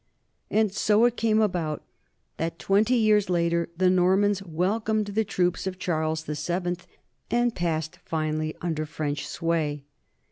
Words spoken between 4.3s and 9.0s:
welcomed the troops of Charles VII and passed finally under